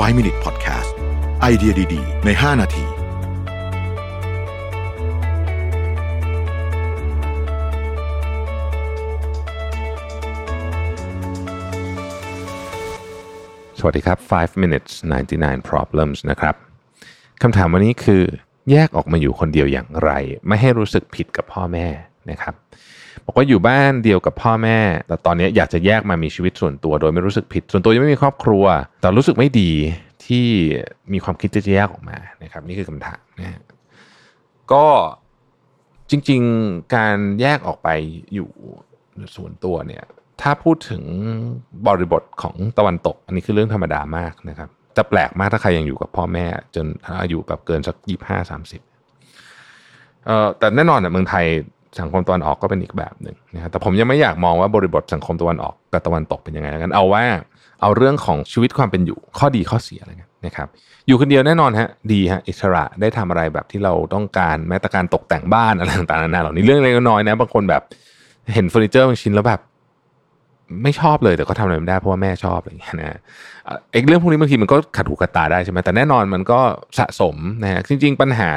[0.00, 0.92] 5 Minute Podcast
[1.40, 2.84] ไอเดียดี ๆ ใน 5 นาที
[13.78, 14.92] สวัสดีครับ 5 minutes
[15.30, 16.54] 99 problems นะครับ
[17.42, 18.22] คำถามวันนี้คือ
[18.70, 20.10] แยกออกมาอยู่คนเดียวอย่างไร
[20.46, 21.88] ไม่ให้รู้สึกผิดกับพ่อแม่
[22.30, 22.54] นะครับ
[23.24, 28.64] บอกว่าอยู่บ้านเดียวกับพ่อแม่ แต่ตอนนี้อยากจะแยกมามีชีวิตส่วนตัว โดยไม่รู้สึกผิด ส่วนตัวยังไม่มีครอบครัว
[29.00, 29.72] แต่รู้สึกไม่ดี
[30.26, 30.46] ที่
[31.12, 33.60] มีความคิดจะแยกออกมานะครับนี่คือคำถามนะฮะ
[34.72, 34.86] ก็
[36.10, 37.88] จริง ๆการแยกออกไป
[38.34, 38.50] อยู่
[39.36, 40.04] ส่วนตัวเนี่ย
[40.42, 41.02] ถ้าพูดถึง
[41.86, 46.86] บริบทของตะวันตก อันนี้คือเรื่องธรรมดามากนะครับจะแปลกมากถ้าใครยังอยู่กับพ่อแม่ จน
[47.22, 48.80] อายุแบบเกินสักยี่ห้าสามสิบ
[50.26, 51.46] เอ่อแต่แน่นอนเนี่ยเมืองไทย
[52.00, 57.24] สังคมตะวันออกก็เป็นอีกแบบหนึ่งนะครับแต่ผมยังไม่อยากมองว่าบริบทสังคมตะวันออกกับตะวันตกเป็นยังไงแล้วกันเอาว่า
[57.82, 60.68] เอาเรื่องของชีวิตความเป็นอยู่ข้อดีข้อเสียอะไรเงี้ยนะครับ
[61.06, 67.82] อยู่คนเดียวแน่นอนฮะดีฮะอิสระได้ทำอะไรแบบที่เราต้องการแม้แต่การตกแต่งบ้านอะไรต่างๆนานาเหล่านี้เรื่องเล็กน้อยนะบางคนแบบ
[68.54, 69.60] เห็นเฟอร์นิเจอร์บางชิ้นแล้วแบบ
[70.82, 73.18] ไม่ชอบเลยแต่ก็ทำอะไรไม่ได้เพราะว่าแม่ชอบอะไรอย่างเงี้ยนะ
[73.92, 76.60] เอกเรื่องพวกนี้บางทีมันก็ขัดหูขัดตาได้ใช่ไหมแต่แน่นอนมันก็
[76.98, 78.50] สะสมนะฮะจริง ๆ ปัญหา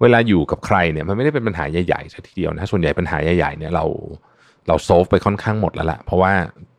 [0.00, 3.84] เวลาอยู่กับใครเนี่ยมันไม่ได้เป็นปัญหาใหญ่ๆซะทีเดียวนะส่วนใหญ่ปัญหาใหญ่ๆเนี่ยเรา
[4.68, 6.32] เราโซฟไปค่อนข้างหมดแล้วละเพราะว่า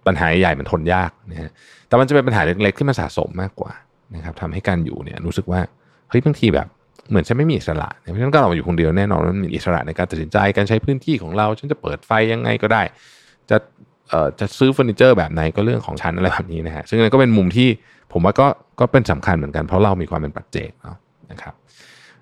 [0.07, 1.49] ปัญหาใหญ่มันทนยากนะฮะ
[1.87, 3.73] แต่มันจะเป็นปัญหาเล็กๆที่มันสะสมมากกว่า
[4.15, 5.59] นะครับทำให้การอยู่เนี่ยรู้สึกว่า
[6.09, 6.67] เฮ้ยบางทีแบบ
[7.09, 12.81] เหมือนฉันไม่มีอิสระเพราะฉะนั้นก็เราอยู่คนเดียวแน่นอนมันมีอิสระในการตัดสินใจการใช้พื้นที่ของเรา ฉันจะเปิดไฟยังไงก็ได้
[13.49, 13.57] จะ
[14.39, 17.67] จะซื้อเฟอร์นิเจอร์แบบไหนก็เรื่องของฉันอะไรแบบนี้นะฮะซึ่งนั่นก็เป็นมุมที่
[18.13, 18.47] ผมว่าก็
[18.79, 20.97] ก็เป็นสำคัญเหมือนกันเพราะเรามีความเป็นปัจเจกเนาะ
[21.31, 21.53] นะครับ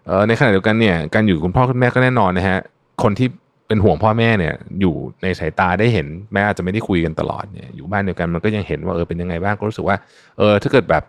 [0.05, 2.59] เอ่อในขณะเดียวกันเนี่ยการอยู่คุณพ่อคุณแม่ก็แน่นอนนะฮะ
[3.03, 3.27] คนที่
[3.67, 9.97] เป็นห่วงพ่อแม่เนี่ยอยู่ในสายตาได้เห็นแม้อาจจะไม่ได้คุยกันตลอดเนี่ยอยู่บ้านเดียวกันมันก็ยังเห็นว่าเออเป็นยังไงบ้างก็รู้สึกว่า
[10.37, 11.03] เออถ้าเกิดแบบ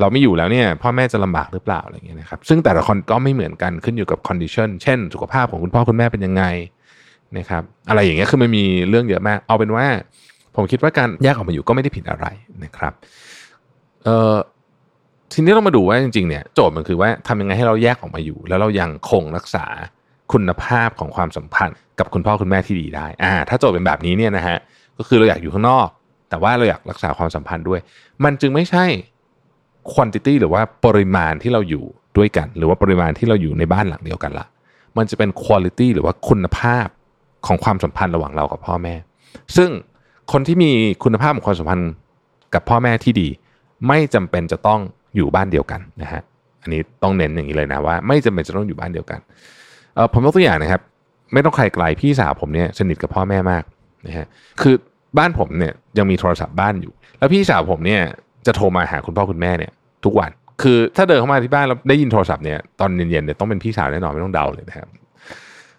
[0.00, 6.44] เราไม่อยู่แล้วเนี่ยพ่อแม่จะลำบากหรือเปล่าอะไรเงี้ยนะครับซึ่งแต่ละคนก็ไม่เหมือนกันขึ้นอยู่กับคอนดิชันเช่น สุขภาพของคุณพ่อคุณแม่เป็นยังไง
[7.36, 9.86] นะครับอะไรอย่างเงี้ยคือมันมีเรื่องเยอะมาก เอาเป็นว่า
[10.56, 12.26] ผมคิดว่าการแยกออกมาอยู่ก็ไม่ได้ผิดอะไร
[12.64, 12.92] นะครับ
[14.04, 14.34] เอ่อ
[15.32, 19.64] ทีนี้เรามาดูว่าจริงๆเนี่ยโจทย์มันคือว่าทำยังไงให้เราแยกออกมาอยู่ แล้วเรายังคงรักษา
[20.32, 24.58] คุณภาพของความสัมพันธ์ กับคุณพ่อคุณแม่ที่ดีได้อ่าถ้าโจทย์เป็นแบบนี้เนี่ยนะฮะ
[24.98, 25.88] ก็คือเราอยากอยู่ข้างนอก
[26.30, 27.80] แต่ว่าเราอยากรักษาความสัมพันธ์ด้วย
[28.24, 28.84] มันจึงไม่ใช่
[29.92, 31.84] quantity หรือว่าปริมาณที่เราอยู่
[32.18, 34.46] ด้วยกัน หรือว่าปริมาณที่เราอยู่ในบ้านหลังเดียวกันละ
[34.96, 36.86] มันจะเป็น quality หรือว่าคุณภาพ
[37.46, 38.94] ของความสัมพันธ์ระหว่างเรากับพ่อแม่
[39.56, 39.70] ซึ่ง
[40.32, 40.70] คนที่มี
[41.04, 41.92] คุณภาพของความสัมพันธ์
[42.54, 43.28] กับพ่อแม่ที่ดี
[43.88, 44.80] ไม่จำเป็นจะต้อง
[45.16, 46.22] อยู่บ้านเดียวกันนะฮะ
[46.62, 49.20] อันนี้ต้องเน้นอย่างนี้เลยนะว่า ไม่จำเป็นจะต้องอยู่บ้านเดียวกัน
[49.94, 50.80] เออผมยกตัวอย่างนะครับ
[51.32, 53.62] ไม่ต้องใครไกลพี่สาวผมเนี่ยสนิทกับพ่อแม่มาก
[54.06, 54.26] นะฮะ
[54.62, 54.74] คือ
[55.18, 58.02] บ้านผมเนี่ยยังมีโทรศัพท์บ้านอยู่ แล้วพี่สาวผมเนี่ย
[58.46, 59.72] จะโทรมาหาคุณพ่อคุณแม่เนี่ย
[60.04, 60.30] ทุกวัน
[60.62, 64.88] คือถ้าเดินเข้ามาที่บ้านแล้วได้ยินโทรศัพท์เนี่ยตอนเย็นๆเนี่ยต้องเป็นพี่สาวแน่นอนไม่ต้องเดาเลยนะครับ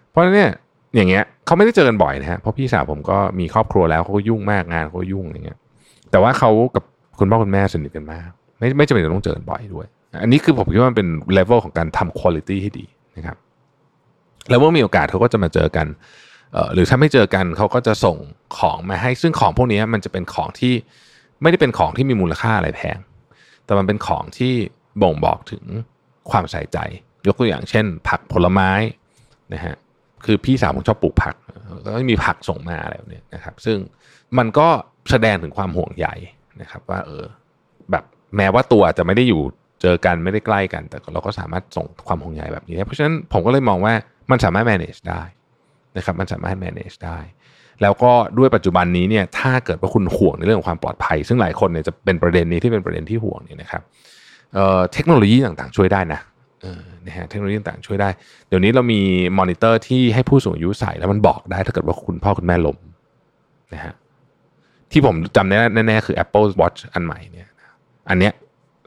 [0.09, 0.52] เพราะฉะนั้นเนี่ย
[0.96, 5.58] อย่างเงี้ยเขาไม่ได้เจอกันบ่อยนะฮะเพราะพี่สาวผมก็มีครอบครัวแล้วเขาก็ยุ่งมากงานเขาก็ยุ่งอย่างเงี้ย
[6.12, 6.84] แต่ว่าเขากับ
[7.20, 8.30] คุณพ่อคุณแม่สนิทกันมาก
[8.60, 9.86] ไม่ไม่จำเป็นจะต้องเจอกันบ่อยด้วย
[10.22, 12.86] อันนี้คือผมคิดว่ามันเป็นเลเวลของการทำคุณภาพให้ดี
[13.18, 13.38] นะครับ
[14.50, 15.88] แล้วเมื่อมีโอกาสเขาก็จะมาเจอกัน
[16.74, 18.18] หรือถ้าไม่เจอกันเขาก็จะส่ง
[18.58, 20.74] ของมาให้ ซึ่งของพวกนี้มันจะเป็นของที่
[21.42, 22.98] ไม่ได้เป็นของที่มีมูลค่าอะไรแพง
[23.66, 24.54] แต่มันเป็นของที่
[25.02, 25.64] บ่งบอกถึง
[26.32, 26.78] ความใส่ใจ
[27.28, 28.72] ยกตัวอย่างเช่น ผักผลไม้
[29.54, 29.76] นะฮะ
[30.25, 31.35] คือพี่สาวผมชอบปลูกผัก
[31.85, 33.78] ก็มีผักส่งมาอะไรแบบนี้นะครับ ซึ่ง
[34.38, 34.68] มันก็
[35.12, 36.07] แสดงถึงความห่วงใย
[36.62, 37.24] นะครับ ว่า เออ
[37.91, 38.03] แบบ
[38.38, 39.41] แม้ว่าตัวจะไม่ได้อยู่
[39.81, 43.94] เจอกันไม่ได้ใกล้กัน แต่เราก็สามารถส่งความห่วงใยแบบนี้ได้เพราะฉะนั้นผมก็เลยมองว่า
[44.31, 45.24] มันสามารถ manage ได้
[45.97, 47.19] นะครับ มันสามารถ manage ได้
[47.81, 53.81] แล้วก็ด้วยปัจจุบันนี้เนี่ยถ้าเกิดว่าคุณห่วงในเรื่องของความปลอดภัย ซึ่งหลายคนเนี่ยจะเป็นประเด็นนี้ที่เป็นประเด็นที่ห่วงเนี่ยนะครับ
[54.53, 56.19] เออเทคโนโลยีต่างๆช่วยได้นะ
[57.08, 58.09] นะฮะเทคโนโลยีต่างช่วยได้
[58.47, 59.02] เดี๋ยวนี้เรามี
[59.40, 62.78] มอนิเตอร์ที่ให้ผู้สูงอายุใส่แล้วมันบอกได้ถ้าเกิดว่าคุณพ่อคุณแม่ล้ม
[63.74, 63.94] นะฮะ
[64.92, 67.48] ที่ผมจำได้แน่ๆคือ Apple Watch อันใหม่เนี่ย
[68.09, 68.34] อันเนี้ย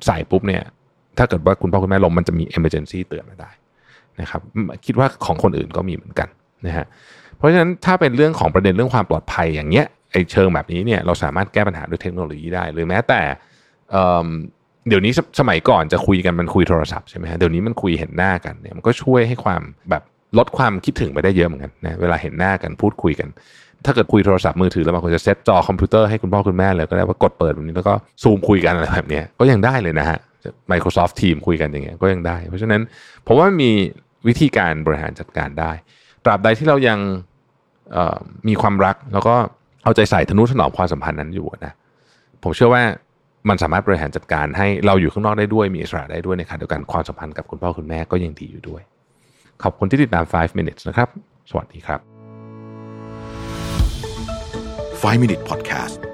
[0.06, 0.62] ใส่ปุ๊บเนี่ย
[1.18, 3.50] ถ้าเกิดว่าคุณพ่อคุณแม่ล้มมันจะมี emergency เตือนมาได้
[4.20, 4.40] นะครับ
[4.86, 6.28] คิดว่าของคนอื่นก็มีเหมือนกัน
[6.66, 6.86] นะฮะ
[7.36, 13.20] เพราะฉะนั้นถ้าเป็นเรื่องของประเด็นเรื่องความปลอดภัยอย่างเงี้ยไอเชิงแบบนี้เนี่ยเราสามารถแก้ปัญหาด้วยเทคโนโลยีได้ หรือแม้แต่
[14.88, 20.02] เดี๋ยวนี้สมัยก่อนจะคุยกันมันคุยโทรศัพท์ใช่ไหมฮะเดี๋ยวนี้มันคุยเห็นหน้ากันเนี่ยมันก็ช่วยให้ความแบบ
[20.38, 23.28] ลดความคิดถึงไปได้เยอะเหมือนกันนะเวลาเห็นหน้ากันพูดคุยกัน
[23.84, 30.18] ถ้าเกิดคุยโทรศัพท์มือถือแล้วบางคนจะเซตจอคอมพิวเตอร์ให้คุณพ่อคุณแม่เลยก็ได้ว่ากดเปิดแบบนี้แล้วก็ซูมคุยกันอะไรแบบนี้ก็ยังได้เลยนะฮะ
[30.72, 32.80] Microsoft Team คุยกันอย่างเงี้ยก็ยังได้ เพราะฉะนั้น
[33.26, 33.70] ผมว่ามี
[34.28, 35.72] วิธีการบริหารจัดการได้
[36.24, 36.98] ตราบใดที่เรายัง
[38.48, 39.34] มีความรักแล้วก็
[39.84, 41.72] เอาใจใส่ทนุถนอมความสัมพันธ์นั้นอยู่นะ
[42.42, 42.82] ผมเชื่อว่า
[43.48, 48.82] มันสามารถบริหารจัดการให้เราอยู่ข้างนอกได้ด้วยมีอิสระได้ด้วยในขณะเดียวกันความสัมพันธ์กับคุณพ่อคุณแม่ก็ยังดีอยู่ด้วย
[49.62, 51.08] ขอบคุณที่ติดตาม 5 minutes นะครับ
[51.50, 52.00] สวัสดีครับ
[55.02, 56.11] 5 Minute Podcast